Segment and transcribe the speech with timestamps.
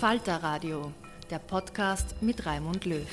[0.00, 0.94] Falter Radio,
[1.28, 3.06] der Podcast mit Raimund Löw.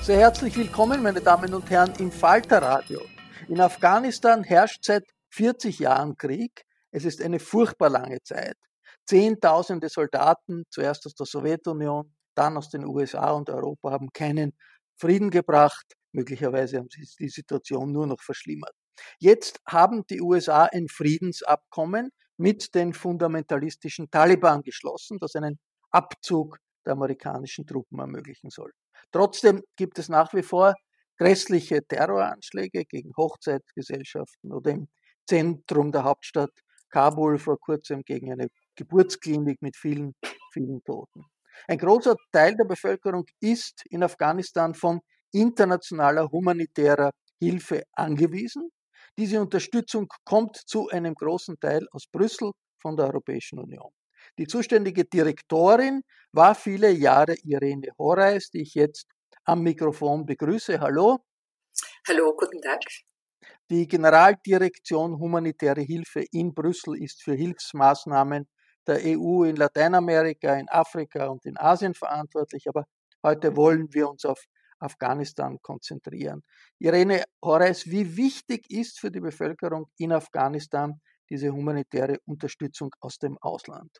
[0.00, 3.02] Sehr herzlich willkommen, meine Damen und Herren, im Falter Radio.
[3.48, 5.04] In Afghanistan herrscht seit
[5.34, 6.62] 40 Jahren Krieg.
[6.92, 8.56] Es ist eine furchtbar lange Zeit.
[9.04, 14.54] Zehntausende Soldaten, zuerst aus der Sowjetunion, dann aus den USA und Europa, haben keinen
[14.96, 15.92] Frieden gebracht.
[16.12, 18.72] Möglicherweise haben sie die Situation nur noch verschlimmert.
[19.18, 25.58] Jetzt haben die USA ein Friedensabkommen mit den fundamentalistischen Taliban geschlossen, das einen
[25.90, 28.72] Abzug der amerikanischen Truppen ermöglichen soll.
[29.12, 30.74] Trotzdem gibt es nach wie vor
[31.18, 34.88] grässliche Terroranschläge gegen Hochzeitgesellschaften oder im
[35.26, 36.50] Zentrum der Hauptstadt
[36.90, 40.14] Kabul vor kurzem gegen eine Geburtsklinik mit vielen,
[40.52, 41.24] vielen Toten.
[41.68, 45.00] Ein großer Teil der Bevölkerung ist in Afghanistan von
[45.32, 48.70] internationaler humanitärer Hilfe angewiesen.
[49.16, 53.90] Diese Unterstützung kommt zu einem großen Teil aus Brüssel von der Europäischen Union.
[54.38, 56.02] Die zuständige Direktorin
[56.32, 59.06] war viele Jahre Irene Horeis, die ich jetzt
[59.44, 60.80] am Mikrofon begrüße.
[60.80, 61.18] Hallo.
[62.08, 62.80] Hallo, guten Tag.
[63.70, 68.48] Die Generaldirektion Humanitäre Hilfe in Brüssel ist für Hilfsmaßnahmen
[68.86, 72.84] der EU in Lateinamerika, in Afrika und in Asien verantwortlich, aber
[73.22, 74.42] heute wollen wir uns auf
[74.78, 76.42] Afghanistan konzentrieren.
[76.78, 83.38] Irene Horeis, wie wichtig ist für die Bevölkerung in Afghanistan diese humanitäre Unterstützung aus dem
[83.38, 83.90] Ausland?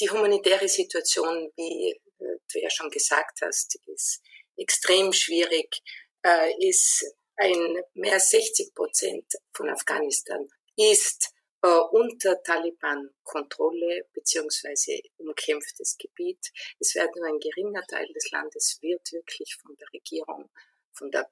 [0.00, 4.22] Die humanitäre Situation, wie äh, du ja schon gesagt hast, ist
[4.56, 5.82] extrem schwierig,
[6.22, 7.04] äh, ist
[7.36, 16.52] ein mehr als 60 Prozent von Afghanistan ist äh, unter Taliban-Kontrolle beziehungsweise umkämpftes Gebiet.
[16.78, 20.50] Es wird nur ein geringer Teil des Landes wird wirklich von der Regierung,
[20.92, 21.30] von der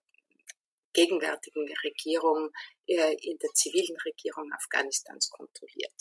[0.92, 2.50] gegenwärtigen Regierung,
[2.86, 5.94] äh, in der zivilen Regierung Afghanistans kontrolliert.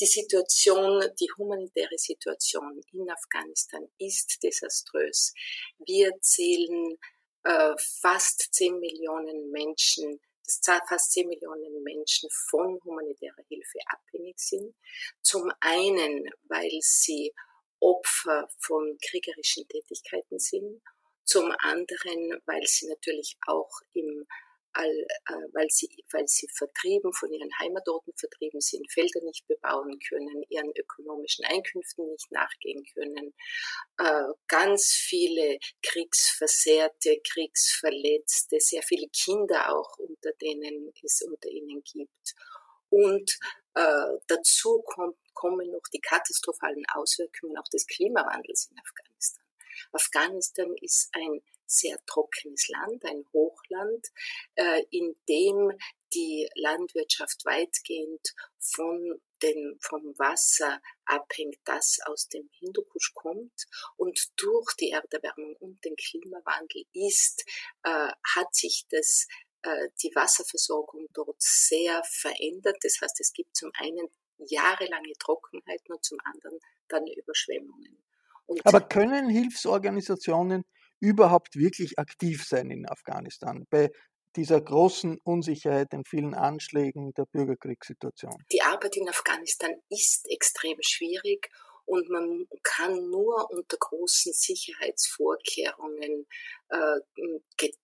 [0.00, 5.34] Die Situation, die humanitäre Situation in Afghanistan ist desaströs.
[5.78, 6.98] Wir zählen
[7.44, 14.74] äh, fast 10 Millionen Menschen dass fast 10 Millionen Menschen von humanitärer Hilfe abhängig sind.
[15.22, 17.32] Zum einen, weil sie
[17.80, 20.80] Opfer von kriegerischen Tätigkeiten sind.
[21.24, 24.26] Zum anderen, weil sie natürlich auch im
[24.72, 29.98] all, äh, weil, sie, weil sie vertrieben, von ihren Heimatorten vertrieben sind, Felder nicht bebauen
[30.08, 33.34] können, ihren ökonomischen Einkünften nicht nachgehen können,
[33.98, 42.34] äh, ganz viele Kriegsversehrte, Kriegsverletzte, sehr viele Kinder auch, unter denen es unter ihnen gibt.
[42.90, 43.38] Und
[43.74, 49.11] äh, dazu kommt, kommen noch die katastrophalen Auswirkungen auch des Klimawandels in Afghanistan.
[49.92, 54.06] Afghanistan ist ein sehr trockenes Land, ein Hochland,
[54.54, 55.72] äh, in dem
[56.14, 63.66] die Landwirtschaft weitgehend von dem, vom Wasser abhängt, das aus dem Hindukusch kommt.
[63.96, 67.44] Und durch die Erderwärmung und den Klimawandel ist,
[67.82, 69.26] äh, hat sich das,
[69.62, 72.76] äh, die Wasserversorgung dort sehr verändert.
[72.82, 74.08] Das heißt, es gibt zum einen
[74.38, 76.58] jahrelange Trockenheit, nur zum anderen
[76.88, 78.02] dann Überschwemmungen.
[78.46, 80.64] Und Aber können Hilfsorganisationen
[81.00, 83.90] überhaupt wirklich aktiv sein in Afghanistan bei
[84.36, 88.36] dieser großen Unsicherheit, den vielen Anschlägen der Bürgerkriegssituation?
[88.52, 91.50] Die Arbeit in Afghanistan ist extrem schwierig
[91.84, 96.26] und man kann nur unter großen Sicherheitsvorkehrungen
[96.68, 97.00] äh,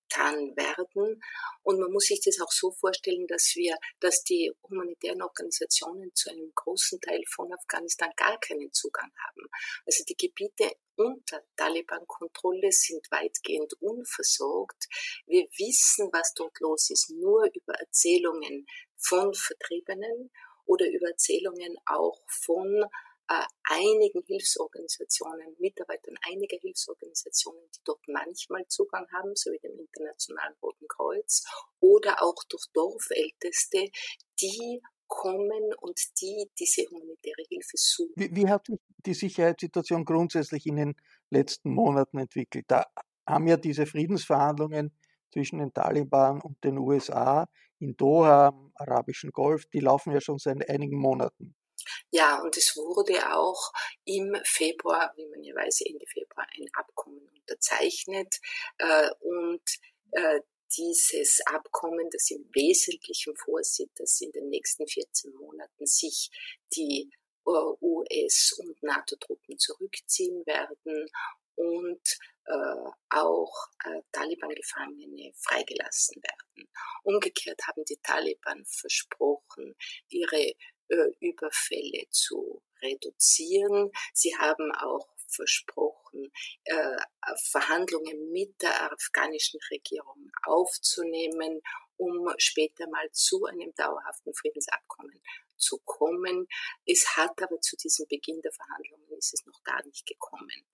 [0.08, 1.22] getan werden.
[1.62, 6.30] Und man muss sich das auch so vorstellen, dass wir, dass die humanitären Organisationen zu
[6.30, 9.48] einem großen Teil von Afghanistan gar keinen Zugang haben.
[9.86, 14.88] Also die Gebiete unter Taliban-Kontrolle sind weitgehend unversorgt.
[15.26, 18.66] Wir wissen, was dort los ist, nur über Erzählungen
[18.96, 20.30] von Vertriebenen
[20.64, 22.84] oder über Erzählungen auch von
[23.28, 30.54] äh, einigen Hilfsorganisationen, Mitarbeitern einiger Hilfsorganisationen, die dort manchmal Zugang haben, so wie dem Internationalen
[30.62, 31.44] Roten Kreuz,
[31.80, 33.90] oder auch durch Dorfälteste,
[34.40, 38.12] die kommen und die diese humanitäre Hilfe suchen.
[38.16, 40.94] Wie, wie hat sich die Sicherheitssituation grundsätzlich in den
[41.30, 42.66] letzten Monaten entwickelt?
[42.68, 42.86] Da
[43.26, 44.92] haben ja diese Friedensverhandlungen
[45.32, 47.46] zwischen den Taliban und den USA
[47.78, 51.54] in Doha, am Arabischen Golf, die laufen ja schon seit einigen Monaten.
[52.10, 53.72] Ja, und es wurde auch
[54.04, 58.40] im Februar, wie man ja weiß, Ende Februar ein Abkommen unterzeichnet
[58.78, 59.62] äh, und
[60.12, 60.40] äh,
[60.76, 66.30] dieses Abkommen, das im Wesentlichen vorsieht, dass in den nächsten 14 Monaten sich
[66.74, 67.10] die
[67.46, 71.08] äh, US- und NATO-Truppen zurückziehen werden
[71.54, 73.52] und äh, auch
[73.84, 76.68] äh, Taliban-Gefangene freigelassen werden.
[77.02, 79.74] Umgekehrt haben die Taliban versprochen,
[80.08, 80.54] ihre
[80.88, 83.90] äh, Überfälle zu reduzieren.
[84.12, 86.32] Sie haben auch versprochen,
[86.64, 86.96] äh,
[87.50, 91.60] Verhandlungen mit der afghanischen Regierung aufzunehmen,
[91.96, 95.20] um später mal zu einem dauerhaften Friedensabkommen
[95.56, 96.48] zu kommen.
[96.86, 100.64] Es hat aber zu diesem Beginn der Verhandlungen ist es noch gar nicht gekommen.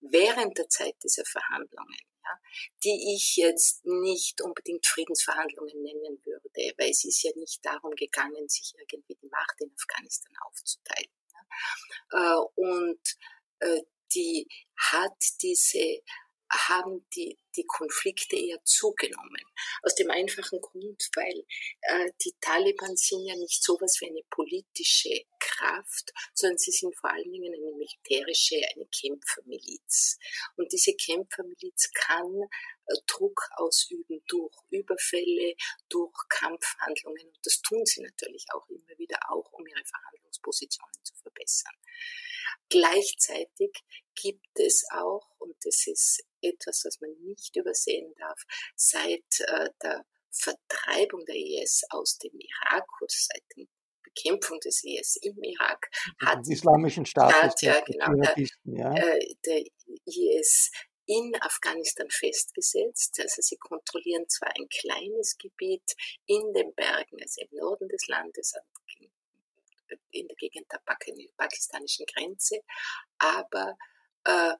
[0.00, 1.96] Während der Zeit dieser Verhandlungen,
[2.28, 2.40] ja,
[2.84, 8.48] die ich jetzt nicht unbedingt Friedensverhandlungen nennen würde, weil es ist ja nicht darum gegangen,
[8.48, 11.10] sich irgendwie die Macht in Afghanistan aufzuteilen.
[12.12, 12.36] Ja.
[12.36, 13.00] Äh, und
[13.60, 13.82] äh,
[14.14, 14.46] die
[14.76, 16.00] hat diese
[16.50, 19.42] haben die, die Konflikte eher zugenommen.
[19.82, 21.44] Aus dem einfachen Grund, weil
[21.82, 27.10] äh, die Taliban sind ja nicht sowas wie eine politische Kraft, sondern sie sind vor
[27.10, 30.18] allen Dingen eine militärische, eine Kämpfermiliz.
[30.56, 32.42] Und diese Kämpfermiliz kann
[32.86, 35.54] äh, Druck ausüben durch Überfälle,
[35.88, 37.26] durch Kampfhandlungen.
[37.26, 39.84] Und das tun sie natürlich auch immer wieder, auch um ihre
[40.28, 41.74] Verhandlungspositionen zu verbessern.
[42.70, 43.72] Gleichzeitig
[44.14, 48.42] gibt es auch, und das ist etwas, was man nicht übersehen darf,
[48.76, 53.66] seit äh, der Vertreibung der IS aus dem Irak oder seit der
[54.02, 55.88] Bekämpfung des IS im Irak
[56.20, 58.94] hat den islamischen Staat, Staat ja, genau, der, ja.
[58.94, 59.64] Äh, der
[60.04, 60.70] IS
[61.06, 63.18] in Afghanistan festgesetzt.
[63.20, 65.94] Also sie kontrollieren zwar ein kleines Gebiet
[66.26, 68.54] in den Bergen, also im Norden des Landes,
[70.10, 70.80] in der Gegend der
[71.36, 72.60] pakistanischen Grenze,
[73.18, 73.76] aber
[74.24, 74.54] äh,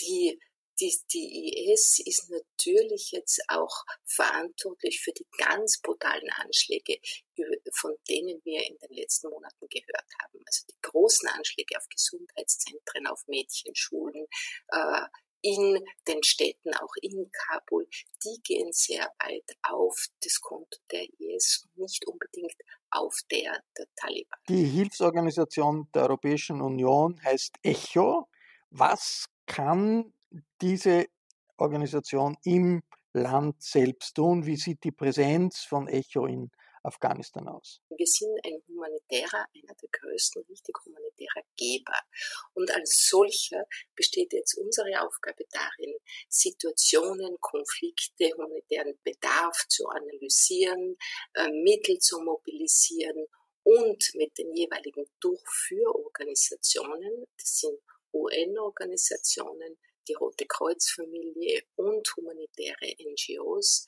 [0.00, 0.38] die,
[0.80, 6.98] die, die IS ist natürlich jetzt auch verantwortlich für die ganz brutalen Anschläge,
[7.72, 10.42] von denen wir in den letzten Monaten gehört haben.
[10.46, 14.26] Also die großen Anschläge auf Gesundheitszentren, auf Mädchenschulen,
[14.72, 15.02] äh,
[15.44, 17.86] in den Städten, auch in Kabul,
[18.24, 22.56] die gehen sehr weit auf das Konto der IS und nicht unbedingt
[22.90, 24.38] auf der der Taliban.
[24.48, 28.26] Die Hilfsorganisation der Europäischen Union heißt ECHO.
[28.70, 30.14] Was kann
[30.62, 31.06] diese
[31.58, 32.82] Organisation im
[33.12, 34.46] Land selbst tun?
[34.46, 36.50] Wie sieht die Präsenz von ECHO in
[36.84, 37.80] Afghanistan aus?
[37.88, 41.98] Wir sind ein humanitärer, einer der größten, richtig humanitärer Geber.
[42.52, 45.96] Und als solcher besteht jetzt unsere Aufgabe darin,
[46.28, 50.96] Situationen, Konflikte, humanitären Bedarf zu analysieren,
[51.34, 53.26] äh, Mittel zu mobilisieren
[53.62, 57.80] und mit den jeweiligen Durchführorganisationen, das sind
[58.12, 63.86] UN-Organisationen, die Rote Kreuz-Familie und humanitäre NGOs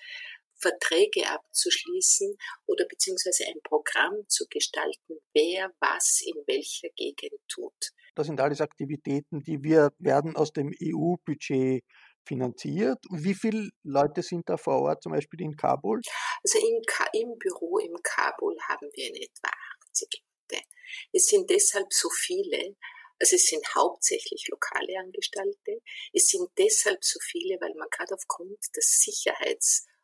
[0.58, 2.36] Verträge abzuschließen
[2.66, 7.92] oder beziehungsweise ein Programm zu gestalten, wer was in welcher Gegend tut.
[8.14, 11.84] Das sind alles Aktivitäten, die wir werden aus dem EU-Budget
[12.26, 12.98] finanziert.
[13.10, 16.00] Wie viele Leute sind da vor Ort, zum Beispiel in Kabul?
[16.42, 16.82] Also in,
[17.20, 19.50] im Büro in Kabul haben wir in etwa
[19.90, 20.64] 80 Leute.
[21.12, 22.76] Es sind deshalb so viele,
[23.20, 25.82] also es sind hauptsächlich lokale Angestellte.
[26.12, 29.95] Es sind deshalb so viele, weil man gerade aufgrund der Sicherheitsvorkehrungen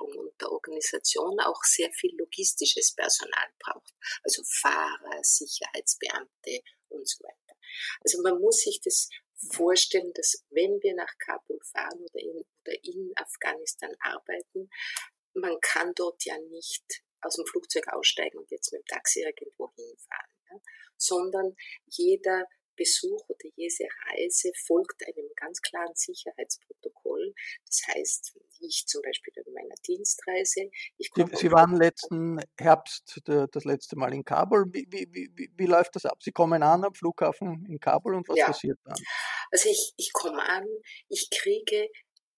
[0.00, 3.94] und der Organisation auch sehr viel logistisches Personal braucht.
[4.22, 7.58] Also Fahrer, Sicherheitsbeamte und so weiter.
[8.02, 9.08] Also man muss sich das
[9.52, 14.70] vorstellen, dass wenn wir nach Kabul fahren oder in, oder in Afghanistan arbeiten,
[15.34, 19.70] man kann dort ja nicht aus dem Flugzeug aussteigen und jetzt mit dem Taxi irgendwo
[19.74, 20.60] hinfahren, ja?
[20.96, 21.56] sondern
[21.86, 22.44] jeder
[22.76, 27.34] Besuch oder jede Reise folgt einem ganz klaren Sicherheitsprotokoll.
[27.66, 30.70] Das heißt, ich zum Beispiel in meiner Dienstreise.
[30.98, 34.66] Sie, Sie, waren letzten Herbst das letzte Mal in Kabul.
[34.72, 36.22] Wie, wie, wie, wie, läuft das ab?
[36.22, 38.46] Sie kommen an am Flughafen in Kabul und was ja.
[38.46, 38.96] passiert dann?
[39.50, 40.66] Also ich, ich komme an,
[41.08, 41.88] ich kriege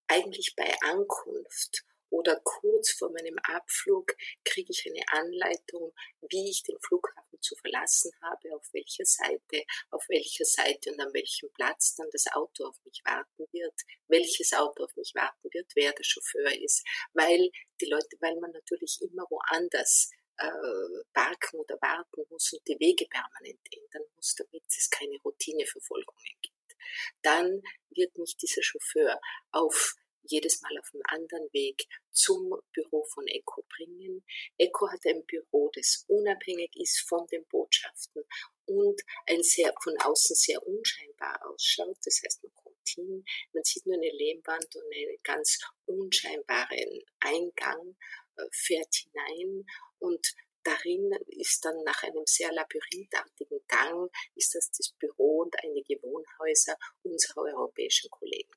[0.09, 5.93] eigentlich bei Ankunft oder kurz vor meinem Abflug kriege ich eine Anleitung,
[6.31, 11.13] wie ich den Flughafen zu verlassen habe, auf welcher Seite, auf welcher Seite und an
[11.13, 13.75] welchem Platz dann das Auto auf mich warten wird,
[14.09, 18.51] welches Auto auf mich warten wird, wer der Chauffeur ist, weil die Leute, weil man
[18.53, 24.65] natürlich immer woanders äh, parken oder warten muss und die Wege permanent ändern muss, damit
[24.69, 26.77] es keine Routineverfolgungen gibt.
[27.23, 29.95] Dann wird mich dieser Chauffeur auf
[30.29, 34.25] jedes Mal auf einem anderen Weg zum Büro von ECHO bringen.
[34.57, 38.25] ECHO hat ein Büro, das unabhängig ist von den Botschaften
[38.67, 41.97] und ein sehr, von außen sehr unscheinbar ausschaut.
[42.05, 47.97] Das heißt, man kommt hin, man sieht nur eine Lehmwand und einen ganz unscheinbaren Eingang,
[48.37, 49.67] äh, fährt hinein
[49.99, 56.03] und darin ist dann nach einem sehr labyrinthartigen Gang, ist das das Büro und einige
[56.03, 58.48] Wohnhäuser unserer europäischen Kollegen.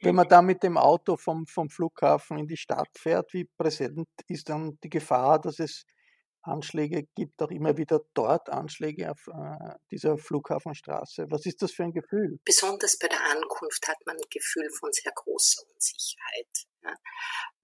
[0.00, 4.08] Wenn man da mit dem Auto vom, vom Flughafen in die Stadt fährt, wie präsent
[4.28, 5.84] ist dann die Gefahr, dass es
[6.46, 11.26] Anschläge gibt, auch immer wieder dort Anschläge auf äh, dieser Flughafenstraße.
[11.28, 12.38] Was ist das für ein Gefühl?
[12.44, 16.94] Besonders bei der Ankunft hat man ein Gefühl von sehr großer Unsicherheit, ja?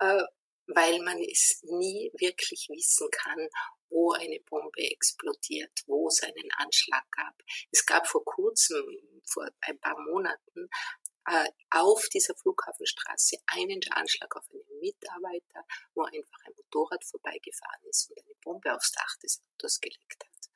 [0.00, 0.24] äh,
[0.66, 3.48] weil man es nie wirklich wissen kann,
[3.90, 7.34] wo eine Bombe explodiert, wo es einen Anschlag gab.
[7.70, 8.82] Es gab vor kurzem,
[9.26, 10.68] vor ein paar Monaten,
[11.26, 15.64] äh, auf dieser Flughafenstraße einen Anschlag auf einen Mitarbeiter,
[15.94, 20.50] wo einfach ein Motorrad vorbeigefahren ist und eine Bombe aufs Dach des Autos gelegt hat.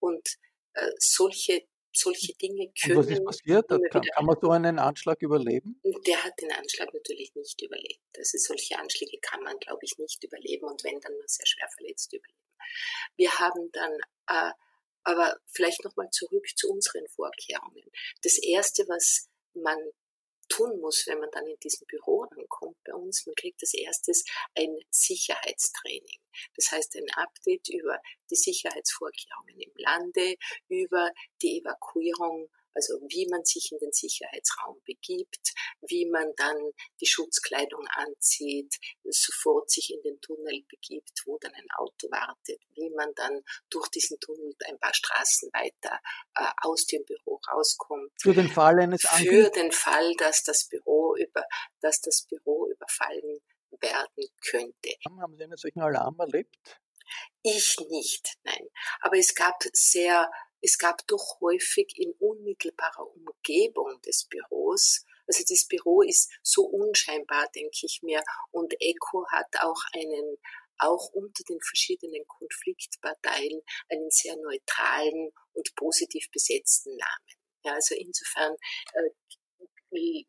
[0.00, 0.28] Und
[0.74, 2.98] äh, solche solche Dinge können.
[2.98, 3.68] Und was ist passiert?
[3.68, 5.80] Kann, kann, man so einen Anschlag überleben?
[6.06, 8.00] Der hat den Anschlag natürlich nicht überlebt.
[8.16, 11.68] Also solche Anschläge kann man, glaube ich, nicht überleben und wenn, dann nur sehr schwer
[11.74, 12.38] verletzt überleben.
[13.16, 13.92] Wir haben dann,
[14.28, 14.52] äh,
[15.04, 17.90] aber vielleicht nochmal zurück zu unseren Vorkehrungen.
[18.22, 19.78] Das Erste, was man
[20.56, 23.26] tun muss, wenn man dann in diesem Büro ankommt bei uns.
[23.26, 26.20] Man kriegt als erstes ein Sicherheitstraining.
[26.54, 30.36] Das heißt ein Update über die Sicherheitsvorkehrungen im Lande,
[30.68, 31.10] über
[31.42, 36.56] die Evakuierung also wie man sich in den Sicherheitsraum begibt, wie man dann
[37.00, 42.90] die Schutzkleidung anzieht, sofort sich in den Tunnel begibt, wo dann ein Auto wartet, wie
[42.90, 45.98] man dann durch diesen Tunnel ein paar Straßen weiter
[46.36, 48.12] äh, aus dem Büro rauskommt.
[48.20, 49.30] Für den Fall eines Angriffs?
[49.30, 51.44] Für den Fall, dass das Büro über,
[51.80, 53.40] dass das Büro überfallen
[53.80, 54.90] werden könnte.
[55.20, 56.56] Haben Sie einen solchen Alarm erlebt?
[57.42, 58.68] Ich nicht, nein.
[59.00, 60.30] Aber es gab sehr
[60.66, 67.48] es gab doch häufig in unmittelbarer Umgebung des Büros, also das Büro ist so unscheinbar,
[67.54, 70.36] denke ich mir, und ECHO hat auch einen
[70.78, 77.26] auch unter den verschiedenen Konfliktparteien einen sehr neutralen und positiv besetzten Namen.
[77.64, 78.54] Ja, also insofern
[78.92, 80.24] äh,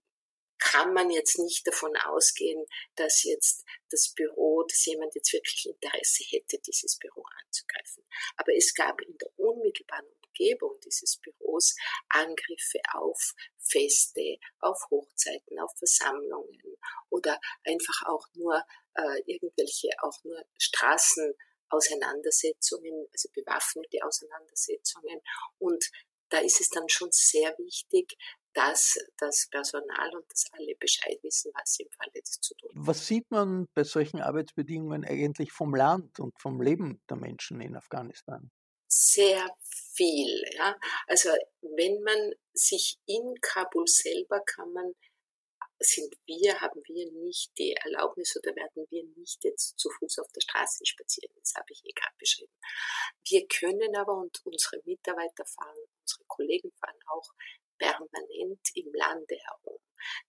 [0.59, 2.65] kann man jetzt nicht davon ausgehen,
[2.95, 8.03] dass jetzt das Büro, dass jemand jetzt wirklich Interesse hätte, dieses Büro anzugreifen.
[8.37, 11.75] Aber es gab in der unmittelbaren Umgebung dieses Büros
[12.09, 16.77] Angriffe auf Feste, auf Hochzeiten, auf Versammlungen
[17.09, 18.63] oder einfach auch nur
[18.95, 25.21] äh, irgendwelche, auch nur Straßenauseinandersetzungen, also bewaffnete Auseinandersetzungen.
[25.59, 25.91] Und
[26.29, 28.17] da ist es dann schon sehr wichtig,
[28.53, 32.71] dass das Personal und dass alle Bescheid wissen, was sie im Falle des zu tun
[32.73, 37.75] Was sieht man bei solchen Arbeitsbedingungen eigentlich vom Land und vom Leben der Menschen in
[37.75, 38.49] Afghanistan?
[38.87, 39.47] Sehr
[39.97, 40.43] viel.
[40.53, 40.77] Ja?
[41.07, 41.29] Also
[41.61, 44.93] wenn man sich in Kabul selber kann man
[45.79, 50.31] sind wir, haben wir nicht die Erlaubnis oder werden wir nicht jetzt zu Fuß auf
[50.31, 51.33] der Straße spazieren.
[51.39, 52.53] Das habe ich eh gerade beschrieben.
[53.29, 57.29] Wir können aber und unsere Mitarbeiter fahren, unsere Kollegen fahren auch
[57.77, 59.79] permanent im Lande herum.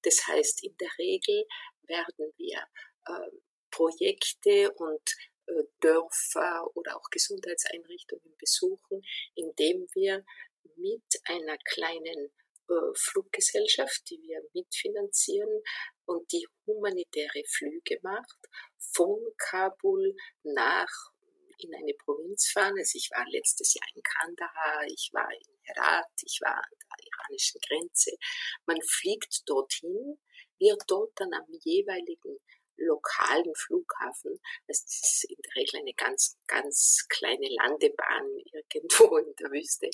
[0.02, 1.46] Das heißt, in der Regel
[1.82, 2.66] werden wir
[3.06, 3.30] äh,
[3.70, 5.16] Projekte und
[5.80, 9.02] Dörfer oder auch Gesundheitseinrichtungen besuchen,
[9.34, 10.24] indem wir
[10.76, 12.32] mit einer kleinen
[12.68, 15.62] äh, Fluggesellschaft, die wir mitfinanzieren
[16.04, 18.38] und die humanitäre Flüge macht,
[18.78, 21.12] von Kabul nach
[21.60, 22.74] in eine Provinz fahren.
[22.78, 27.06] Also ich war letztes Jahr in Kandahar, ich war in Herat, ich war an der
[27.06, 28.12] iranischen Grenze.
[28.66, 30.20] Man fliegt dorthin,
[30.58, 32.38] wird dort dann am jeweiligen
[32.78, 39.50] lokalen Flughafen, das ist in der Regel eine ganz, ganz kleine Landebahn irgendwo in der
[39.50, 39.90] Wüste,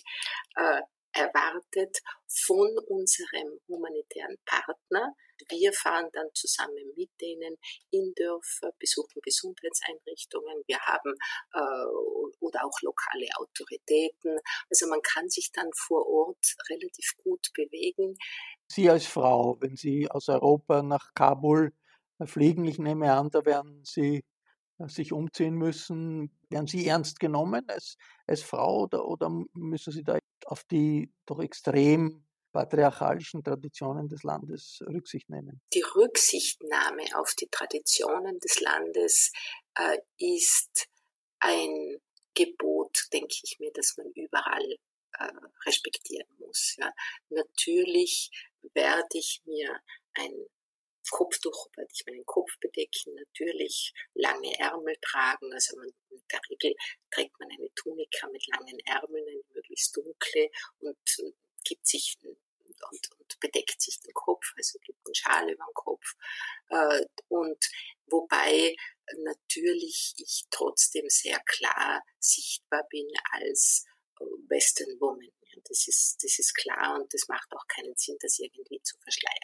[0.56, 0.80] äh,
[1.14, 5.14] erwartet von unserem humanitären Partner.
[5.48, 7.56] Wir fahren dann zusammen mit denen
[7.90, 10.62] in Dörfer, besuchen Gesundheitseinrichtungen.
[10.66, 11.14] Wir haben
[11.52, 11.86] äh,
[12.40, 14.38] oder auch lokale Autoritäten.
[14.70, 18.16] Also man kann sich dann vor Ort relativ gut bewegen.
[18.68, 21.72] Sie als Frau, wenn Sie aus Europa nach Kabul
[22.24, 24.24] fliegen, ich nehme an, da werden Sie
[24.78, 26.30] äh, sich umziehen müssen.
[26.48, 31.40] Werden Sie ernst genommen als, als Frau oder, oder müssen Sie da auf die doch
[31.40, 35.60] extrem patriarchalischen Traditionen des Landes Rücksicht nehmen?
[35.74, 39.32] Die Rücksichtnahme auf die Traditionen des Landes
[39.76, 40.86] äh, ist
[41.40, 41.96] ein
[42.34, 44.76] Gebot, denke ich mir, das man überall
[45.18, 45.30] äh,
[45.66, 46.76] respektieren muss.
[46.78, 46.90] Ja.
[47.28, 48.30] Natürlich
[48.72, 49.80] werde ich mir
[50.14, 50.46] ein
[51.10, 56.74] Kopftuch, ich meinen Kopf bedecken, natürlich lange Ärmel tragen, also man, in der Regel
[57.10, 60.96] trägt man eine Tunika mit langen Ärmeln, eine möglichst dunkle und
[61.64, 62.18] gibt sich
[62.90, 66.14] und, und bedeckt sich den Kopf, also gibt einen Schal über den Kopf.
[66.68, 67.64] Äh, und
[68.06, 68.76] wobei
[69.18, 73.86] natürlich ich trotzdem sehr klar sichtbar bin als
[74.20, 75.30] äh, Western Woman.
[75.68, 79.43] Das ist, das ist klar und das macht auch keinen Sinn, das irgendwie zu verschleiern.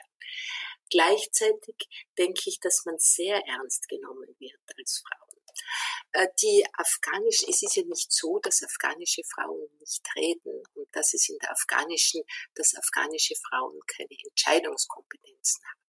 [0.90, 1.76] Gleichzeitig
[2.18, 5.29] denke ich, dass man sehr ernst genommen wird als Frau.
[6.12, 11.14] Äh, die afghanische, es ist ja nicht so, dass afghanische Frauen nicht reden und dass
[11.14, 12.22] es in der afghanischen,
[12.54, 15.80] dass afghanische Frauen keine Entscheidungskompetenzen haben.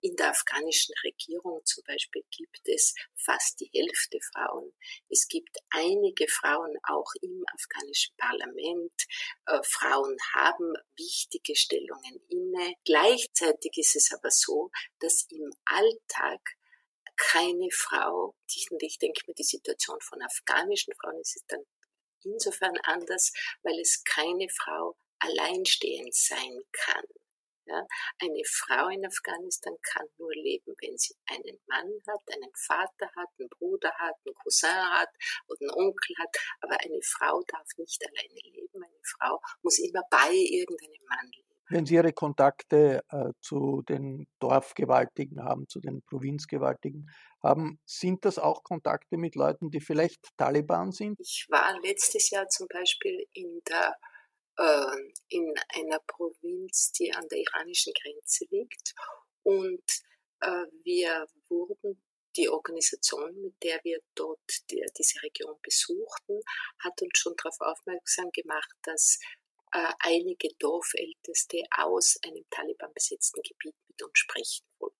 [0.00, 4.72] In der afghanischen Regierung zum Beispiel gibt es fast die Hälfte Frauen.
[5.08, 8.92] Es gibt einige Frauen auch im afghanischen Parlament.
[9.46, 12.74] Äh, Frauen haben wichtige Stellungen inne.
[12.84, 16.40] Gleichzeitig ist es aber so, dass im Alltag
[17.16, 21.64] keine Frau, ich denke mir, die Situation von afghanischen Frauen ist dann
[22.22, 27.04] insofern anders, weil es keine Frau alleinstehend sein kann.
[27.66, 27.86] Ja,
[28.20, 33.28] eine Frau in Afghanistan kann nur leben, wenn sie einen Mann hat, einen Vater hat,
[33.38, 35.08] einen Bruder hat, einen Cousin hat
[35.46, 36.36] oder einen Onkel hat.
[36.60, 38.84] Aber eine Frau darf nicht alleine leben.
[38.84, 41.53] Eine Frau muss immer bei irgendeinem Mann leben.
[41.70, 47.10] Wenn Sie Ihre Kontakte äh, zu den Dorfgewaltigen haben, zu den Provinzgewaltigen
[47.42, 51.18] haben, sind das auch Kontakte mit Leuten, die vielleicht Taliban sind?
[51.20, 53.96] Ich war letztes Jahr zum Beispiel in der
[54.56, 58.94] äh, in einer Provinz, die an der iranischen Grenze liegt.
[59.42, 59.82] Und
[60.40, 62.02] äh, wir wurden,
[62.36, 66.40] die Organisation, mit der wir dort die, diese Region besuchten,
[66.80, 69.18] hat uns schon darauf aufmerksam gemacht, dass
[69.74, 74.96] äh, einige Dorfälteste aus einem Taliban besetzten Gebiet mit uns sprechen wollten.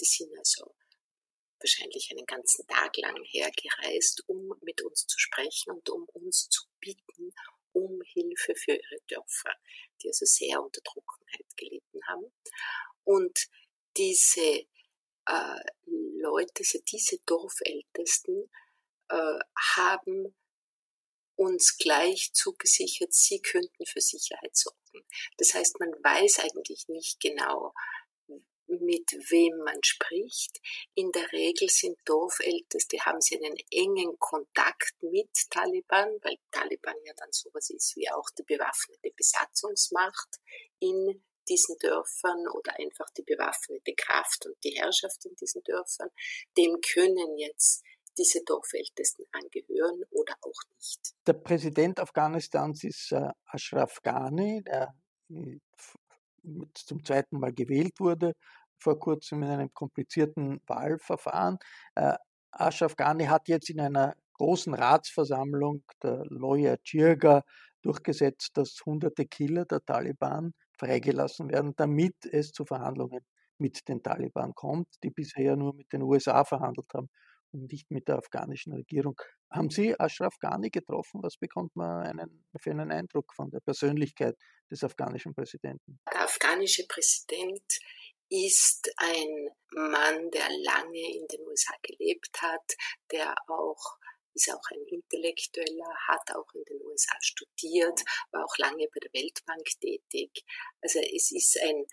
[0.00, 0.74] Die sind also
[1.58, 6.64] wahrscheinlich einen ganzen Tag lang hergereist, um mit uns zu sprechen und um uns zu
[6.78, 7.32] bitten
[7.72, 9.54] um Hilfe für ihre Dörfer,
[10.02, 12.32] die also sehr unter Trockenheit gelitten haben.
[13.04, 13.48] Und
[13.96, 14.66] diese
[15.26, 18.50] äh, Leute, also diese Dorfältesten,
[19.08, 19.38] äh,
[19.76, 20.34] haben
[21.42, 25.06] uns gleich zugesichert, sie könnten für Sicherheit sorgen.
[25.38, 27.72] Das heißt, man weiß eigentlich nicht genau,
[28.80, 30.60] mit wem man spricht.
[30.94, 37.12] In der Regel sind Dorfälteste, haben sie einen engen Kontakt mit Taliban, weil Taliban ja
[37.16, 40.38] dann sowas ist wie auch die bewaffnete Besatzungsmacht
[40.78, 46.10] in diesen Dörfern oder einfach die bewaffnete Kraft und die Herrschaft in diesen Dörfern.
[46.56, 47.82] Dem können jetzt
[48.18, 51.14] diese Dorfältesten angehören oder auch nicht.
[51.26, 54.94] Der Präsident Afghanistans ist äh, Ashraf Ghani, der
[55.30, 55.58] äh,
[56.74, 58.34] zum zweiten Mal gewählt wurde,
[58.78, 61.58] vor kurzem in einem komplizierten Wahlverfahren.
[61.94, 62.14] Äh,
[62.50, 67.42] Ashraf Ghani hat jetzt in einer großen Ratsversammlung der Lawyer Jirga
[67.82, 73.20] durchgesetzt, dass hunderte Killer der Taliban freigelassen werden, damit es zu Verhandlungen
[73.58, 77.08] mit den Taliban kommt, die bisher nur mit den USA verhandelt haben
[77.52, 79.20] nicht mit der afghanischen Regierung.
[79.50, 81.22] Haben Sie Ashraf Ghani getroffen?
[81.22, 84.36] Was bekommt man einen, für einen Eindruck von der Persönlichkeit
[84.70, 86.00] des afghanischen Präsidenten?
[86.12, 87.80] Der afghanische Präsident
[88.28, 92.74] ist ein Mann, der lange in den USA gelebt hat,
[93.10, 93.98] der auch
[94.34, 99.12] ist auch ein Intellektueller, hat auch in den USA studiert, war auch lange bei der
[99.12, 100.44] Weltbank tätig.
[100.80, 101.84] Also es ist ein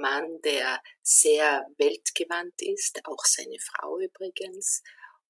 [0.00, 4.82] Mann, der sehr weltgewandt ist, auch seine Frau übrigens,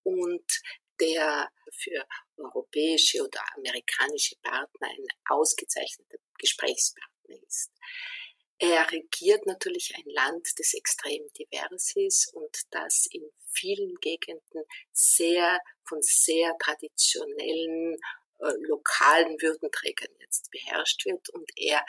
[0.03, 0.61] und
[1.01, 7.71] der für europäische oder amerikanische Partner ein ausgezeichneter Gesprächspartner ist.
[8.59, 15.61] Er regiert natürlich ein Land, das extrem divers ist und das in vielen Gegenden sehr
[15.85, 17.99] von sehr traditionellen
[18.39, 21.85] äh, lokalen Würdenträgern jetzt beherrscht wird und er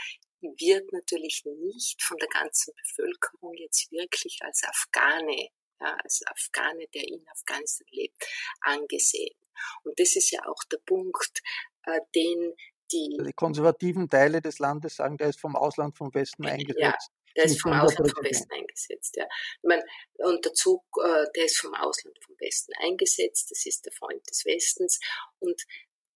[0.58, 7.08] wird natürlich nicht von der ganzen Bevölkerung jetzt wirklich als Afghane, ja, als Afghane, der
[7.08, 8.26] in Afghanistan lebt,
[8.62, 9.36] angesehen.
[9.84, 11.42] Und das ist ja auch der Punkt,
[11.84, 12.54] äh, den
[12.92, 16.80] die, die konservativen Teile des Landes sagen, der ist vom Ausland vom Westen eingesetzt.
[16.80, 16.96] Ja,
[17.36, 19.28] der ist vom Ausland vom Westen eingesetzt, ja.
[19.62, 19.84] Meine,
[20.16, 24.46] und dazu, äh, der ist vom Ausland vom Westen eingesetzt, das ist der Freund des
[24.46, 25.00] Westens.
[25.40, 25.62] Und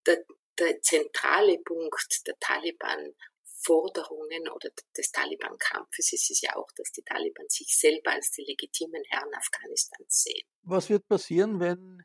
[0.06, 0.24] der,
[0.58, 3.13] der zentrale Punkt der Taliban
[3.63, 8.43] Forderungen oder des Taliban-Kampfes ist es ja auch, dass die Taliban sich selber als die
[8.43, 10.47] legitimen Herren Afghanistans sehen.
[10.63, 12.04] Was wird passieren, wenn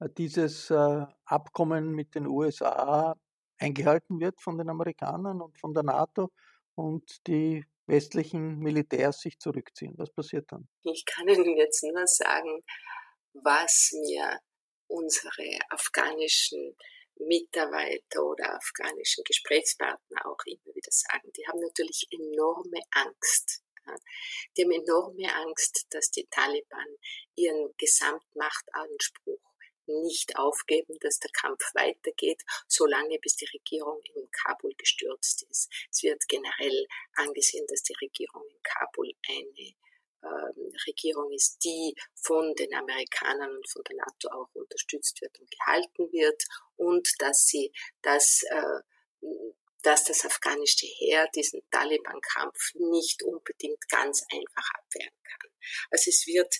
[0.00, 3.14] äh, dieses äh, Abkommen mit den USA
[3.58, 6.30] eingehalten wird von den Amerikanern und von der NATO
[6.74, 9.94] und die westlichen Militärs sich zurückziehen.
[9.96, 10.68] Was passiert dann?
[10.84, 12.62] Ich kann Ihnen jetzt nur sagen,
[13.32, 14.38] was mir
[14.86, 16.76] unsere afghanischen
[17.18, 21.32] Mitarbeiter oder afghanischen Gesprächspartner auch immer wieder sagen.
[21.36, 23.62] Die haben natürlich enorme Angst.
[24.56, 26.86] Die haben enorme Angst, dass die Taliban
[27.36, 29.40] ihren Gesamtmachtanspruch
[29.86, 35.70] nicht aufgeben, dass der Kampf weitergeht, solange bis die Regierung in Kabul gestürzt ist.
[35.90, 39.74] Es wird generell angesehen, dass die Regierung in Kabul eine
[40.86, 46.12] Regierung ist, die von den Amerikanern und von der NATO auch unterstützt wird und gehalten
[46.12, 46.42] wird
[46.76, 48.80] und dass sie das äh,
[49.82, 55.50] dass das afghanische Heer diesen Taliban-Kampf nicht unbedingt ganz einfach abwehren kann.
[55.90, 56.54] Also es wird,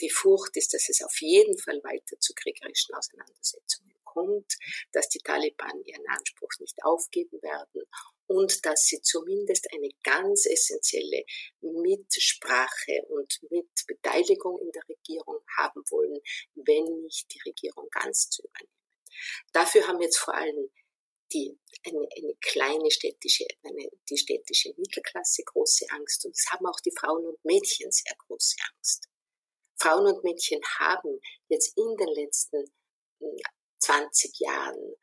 [0.00, 4.56] die Furcht ist, dass es auf jeden Fall weiter zu kriegerischen Auseinandersetzungen kommt,
[4.92, 7.82] dass die Taliban ihren Anspruch nicht aufgeben werden
[8.26, 11.24] und dass sie zumindest eine ganz essentielle
[11.60, 16.20] Mitsprache und Mitbeteiligung in der Regierung haben wollen,
[16.54, 18.72] wenn nicht die Regierung ganz zu übernehmen.
[19.52, 20.70] Dafür haben jetzt vor allem
[21.32, 26.80] die, eine, eine kleine städtische, eine, die städtische Mittelklasse große Angst und es haben auch
[26.80, 29.08] die Frauen und Mädchen sehr große Angst.
[29.78, 32.64] Frauen und Mädchen haben jetzt in den letzten
[33.78, 34.94] 20 hm, Jahren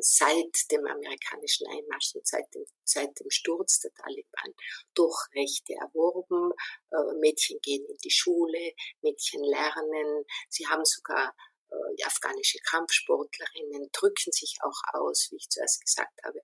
[0.00, 4.54] seit dem amerikanischen Einmarsch und seit dem, seit dem Sturz der Taliban
[4.94, 6.52] durch Rechte erworben.
[6.90, 11.34] Äh, Mädchen gehen in die Schule, Mädchen lernen, sie haben sogar
[11.70, 16.40] äh, afghanische Kampfsportlerinnen drücken sich auch aus, wie ich zuerst gesagt habe,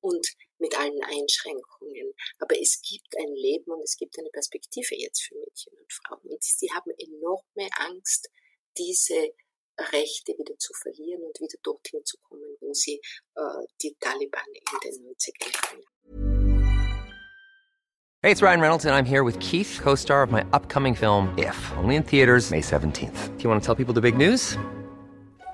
[0.00, 0.26] und
[0.58, 2.14] mit allen Einschränkungen.
[2.38, 6.30] Aber es gibt ein Leben und es gibt eine Perspektive jetzt für Mädchen und Frauen.
[6.30, 8.28] Und sie haben enorme Angst,
[8.76, 9.32] diese
[9.92, 13.00] Rechte wieder zu verlieren und wieder dorthin zu kommen, wo sie
[13.36, 13.40] äh,
[13.82, 15.84] die Taliban in den 90er Jahren.
[18.20, 21.56] Hey, it's Ryan Reynolds and I'm here with Keith, co-star of my upcoming film If,
[21.76, 23.36] only in theaters May 17th.
[23.36, 24.58] Do you want to tell people the big news?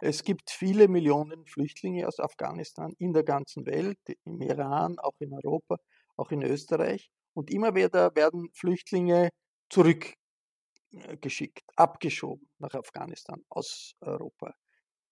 [0.00, 5.32] Es gibt viele Millionen Flüchtlinge aus Afghanistan in der ganzen Welt, im Iran, auch in
[5.32, 5.78] Europa,
[6.16, 7.10] auch in Österreich.
[7.34, 9.30] Und immer wieder werden Flüchtlinge
[9.70, 14.54] zurückgeschickt, abgeschoben nach Afghanistan aus Europa.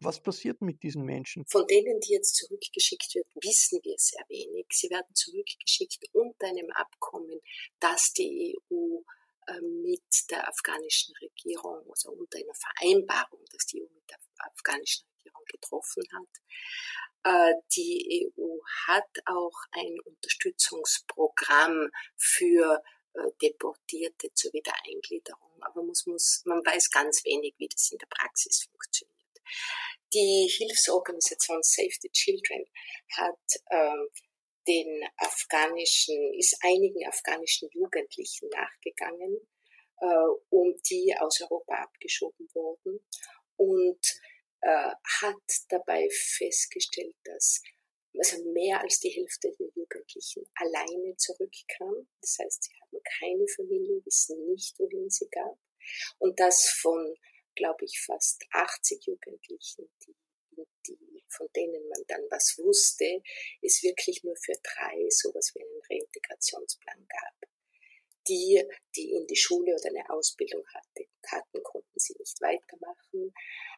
[0.00, 1.44] Was passiert mit diesen Menschen?
[1.46, 4.66] Von denen, die jetzt zurückgeschickt werden, wissen wir sehr wenig.
[4.70, 7.40] Sie werden zurückgeschickt unter einem Abkommen,
[7.80, 9.00] das die EU
[9.60, 15.44] mit der afghanischen Regierung, also unter einer Vereinbarung, dass die EU mit der afghanischen Regierung
[15.46, 16.28] getroffen hat.
[17.24, 22.82] Äh, die EU hat auch ein Unterstützungsprogramm für
[23.14, 28.06] äh, Deportierte zur Wiedereingliederung, aber muss, muss, man weiß ganz wenig, wie das in der
[28.06, 29.14] Praxis funktioniert.
[30.12, 32.64] Die Hilfsorganisation Save the Children
[33.16, 34.23] hat äh,
[34.66, 39.40] den afghanischen, ist einigen afghanischen Jugendlichen nachgegangen,
[40.00, 40.06] äh,
[40.50, 43.00] um die aus Europa abgeschoben wurden
[43.56, 44.00] und
[44.60, 47.62] äh, hat dabei festgestellt, dass
[48.16, 52.08] also mehr als die Hälfte der Jugendlichen alleine zurückkam.
[52.20, 55.58] Das heißt, sie haben keine Familie, wissen nicht, wohin sie gab.
[56.18, 57.14] Und das von,
[57.56, 60.14] glaube ich, fast 80 Jugendlichen, die,
[61.36, 63.22] von denen man dann was wusste,
[63.62, 67.50] es wirklich nur für drei sowas wie einen Reintegrationsplan gab.
[68.26, 68.62] Die,
[68.96, 73.34] die in die Schule oder eine Ausbildung hatte, hatten, konnten sie nicht weitermachen.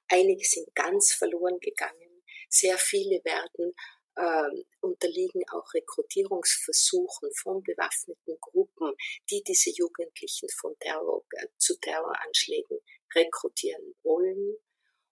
[0.09, 2.23] Einige sind ganz verloren gegangen.
[2.49, 3.75] Sehr viele werden
[4.17, 8.93] äh, unterliegen auch Rekrutierungsversuchen von bewaffneten Gruppen,
[9.31, 12.79] die diese Jugendlichen von Terror, äh, zu Terroranschlägen
[13.15, 14.57] rekrutieren wollen.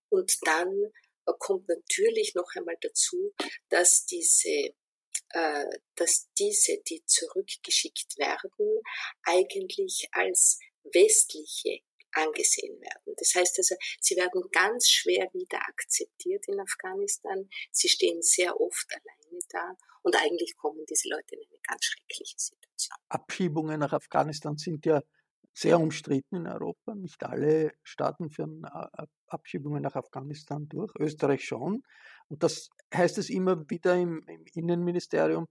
[0.08, 0.92] Und dann
[1.38, 3.32] kommt natürlich noch einmal dazu,
[3.68, 4.74] dass diese
[5.30, 8.82] äh, dass diese, die zurückgeschickt werden,
[9.24, 11.80] eigentlich als westliche
[12.12, 13.14] angesehen werden.
[13.16, 17.48] Das heißt also, sie werden ganz schwer wieder akzeptiert in Afghanistan.
[17.72, 22.38] Sie stehen sehr oft alleine da und eigentlich kommen diese Leute in eine ganz schreckliche
[22.38, 22.98] Situation.
[23.08, 25.02] Abschiebungen nach Afghanistan sind ja
[25.54, 26.94] sehr umstritten in Europa.
[26.94, 31.82] Nicht alle Staaten führen äh, Abschiebungen nach Afghanistan durch, Österreich schon.
[32.28, 35.46] Und das heißt es immer wieder im, im Innenministerium,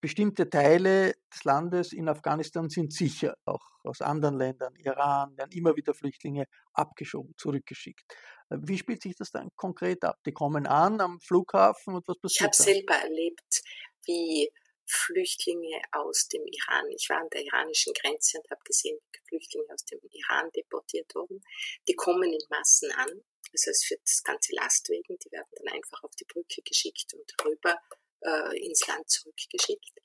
[0.00, 5.76] bestimmte Teile des Landes in Afghanistan sind sicher, auch aus anderen Ländern, Iran, werden immer
[5.76, 8.04] wieder Flüchtlinge abgeschoben, zurückgeschickt.
[8.50, 10.16] Wie spielt sich das dann konkret ab?
[10.26, 12.54] Die kommen an am Flughafen und was passiert?
[12.54, 13.62] Ich habe selber erlebt,
[14.06, 14.50] wie
[14.90, 16.90] Flüchtlinge aus dem Iran.
[16.90, 21.14] Ich war an der iranischen Grenze und habe gesehen, wie Flüchtlinge aus dem Iran deportiert
[21.14, 21.42] wurden.
[21.88, 23.24] Die kommen in Massen an.
[23.52, 27.32] Also es wird das ganze Lastwegen, die werden dann einfach auf die Brücke geschickt und
[27.44, 27.80] rüber
[28.20, 29.98] äh, ins Land zurückgeschickt.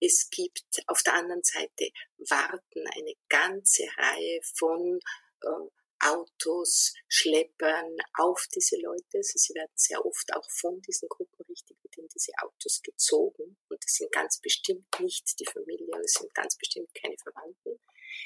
[0.00, 1.90] Es gibt auf der anderen Seite
[2.28, 4.98] warten eine ganze Reihe von
[5.42, 5.70] äh,
[6.04, 9.18] Autos, Schleppern auf diese Leute.
[9.18, 13.56] Also sie werden sehr oft auch von diesen Gruppen richtig mit in diese Autos gezogen.
[13.82, 17.80] Das sind ganz bestimmt nicht die Familie, es sind ganz bestimmt keine Verwandten.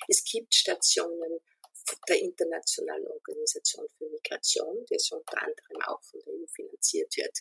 [0.09, 1.41] Es gibt Stationen
[2.09, 7.39] der Internationalen Organisation für Migration, die so unter anderem auch von der EU finanziert wird,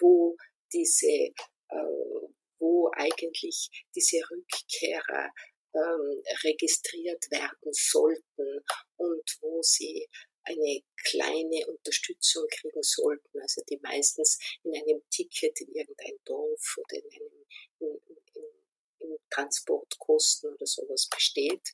[0.00, 0.36] wo
[0.72, 2.28] diese, äh,
[2.58, 5.30] wo eigentlich diese Rückkehrer
[5.74, 8.64] ähm, registriert werden sollten
[8.96, 10.08] und wo sie
[10.44, 16.96] eine kleine Unterstützung kriegen sollten, also die meistens in einem Ticket in irgendein Dorf oder
[16.96, 17.35] in einem in, in, in
[19.36, 21.72] Transportkosten oder sowas besteht.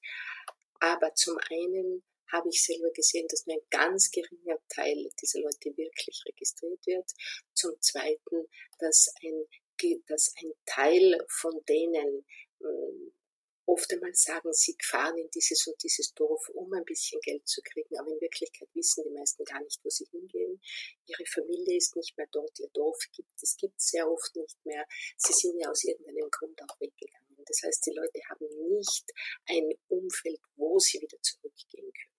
[0.81, 5.77] Aber zum einen habe ich selber gesehen, dass nur ein ganz geringer Teil dieser Leute
[5.77, 7.11] wirklich registriert wird.
[7.55, 8.49] Zum Zweiten,
[8.79, 9.45] dass ein,
[10.07, 12.25] dass ein Teil von denen
[12.61, 13.13] ähm,
[13.67, 17.63] oft einmal sagen, sie fahren in dieses und dieses Dorf, um ein bisschen Geld zu
[17.63, 20.61] kriegen, aber in Wirklichkeit wissen die meisten gar nicht, wo sie hingehen.
[21.07, 24.87] Ihre Familie ist nicht mehr dort, ihr Dorf gibt es gibt sehr oft nicht mehr.
[25.17, 27.22] Sie sind ja aus irgendeinem Grund auch weggegangen.
[27.47, 28.47] Das heißt, die Leute haben
[28.79, 29.05] nicht
[29.47, 32.13] ein Umfeld, wo sie wieder zurückgehen können.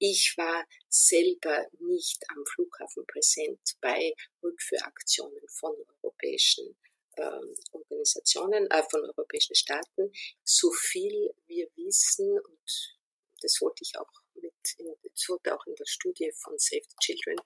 [0.00, 6.76] Ich war selber nicht am Flughafen präsent bei Rückführaktionen von europäischen
[7.16, 10.12] ähm, Organisationen, äh, von europäischen Staaten.
[10.44, 12.98] So viel wir wissen, und
[13.42, 16.96] das wollte ich auch mit, in, das wurde auch in der Studie von Save the
[17.00, 17.38] Children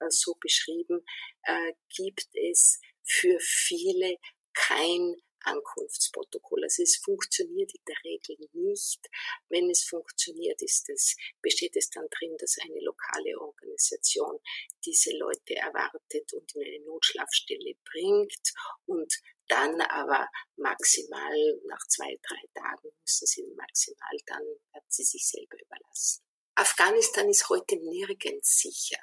[0.00, 1.04] äh, so beschrieben,
[1.44, 4.16] äh, gibt es für viele
[4.52, 6.64] kein Ankunftsprotokoll.
[6.64, 9.00] Also es funktioniert in der Regel nicht.
[9.48, 14.38] Wenn es funktioniert, ist es, besteht es dann drin, dass eine lokale Organisation
[14.84, 18.52] diese Leute erwartet und in eine Notschlafstelle bringt
[18.86, 19.12] und
[19.48, 24.42] dann aber maximal nach zwei, drei Tagen müssen sie maximal dann
[24.88, 26.22] sie sich selber überlassen.
[26.54, 29.00] Afghanistan ist heute nirgends sicher.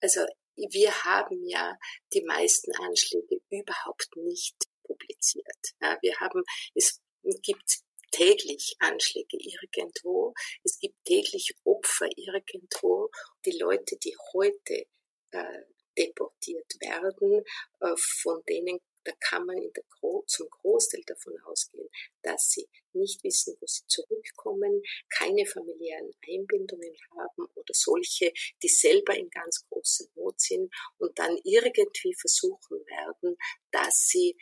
[0.00, 0.24] Also
[0.56, 1.76] wir haben ja
[2.12, 4.56] die meisten Anschläge überhaupt nicht
[4.90, 5.74] publiziert.
[5.80, 6.42] Ja, wir haben,
[6.74, 7.00] es
[7.42, 13.10] gibt täglich Anschläge irgendwo, es gibt täglich Opfer irgendwo.
[13.44, 14.86] Die Leute, die heute
[15.30, 15.62] äh,
[15.96, 17.44] deportiert werden,
[17.80, 21.88] äh, von denen da kann man in der Gro zum Großteil davon ausgehen,
[22.22, 29.16] dass sie nicht wissen, wo sie zurückkommen, keine familiären Einbindungen haben oder solche, die selber
[29.16, 33.36] in ganz großer Not sind und dann irgendwie versuchen werden,
[33.70, 34.36] dass sie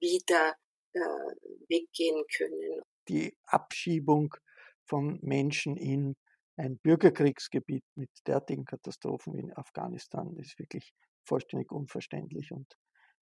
[0.00, 0.54] wieder
[0.92, 1.00] äh,
[1.68, 2.82] weggehen können.
[3.08, 4.34] Die Abschiebung
[4.84, 6.16] von Menschen in
[6.56, 10.92] ein Bürgerkriegsgebiet mit derartigen Katastrophen wie in Afghanistan ist wirklich
[11.26, 12.76] vollständig unverständlich und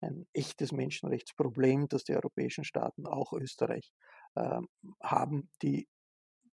[0.01, 3.91] ein echtes Menschenrechtsproblem, das die europäischen Staaten, auch Österreich,
[4.35, 4.59] äh,
[5.01, 5.87] haben, die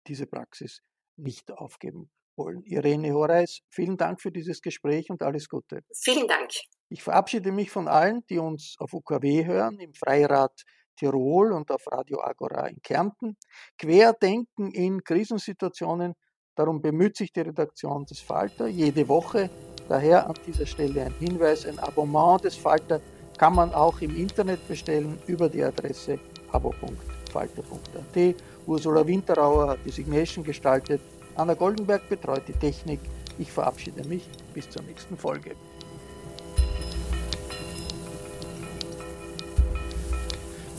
[0.07, 0.81] diese Praxis
[1.17, 2.63] nicht aufgeben wollen.
[2.63, 5.83] Irene Horeis, vielen Dank für dieses Gespräch und alles Gute.
[5.93, 6.51] Vielen Dank.
[6.93, 10.53] Ich verabschiede mich von allen, die uns auf UKW hören, im Freirad
[10.95, 13.39] Tirol und auf Radio Agora in Kärnten.
[13.79, 16.13] Querdenken in Krisensituationen,
[16.55, 19.49] darum bemüht sich die Redaktion des Falter jede Woche.
[19.89, 23.01] Daher an dieser Stelle ein Hinweis, ein Abonnement des Falter
[23.39, 26.19] kann man auch im Internet bestellen über die Adresse
[26.51, 28.35] abo.falter.at.
[28.67, 31.01] Ursula Winterauer hat die Signation gestaltet.
[31.37, 33.01] Anna Goldenberg betreut die Technik.
[33.39, 35.57] Ich verabschiede mich bis zur nächsten Folge.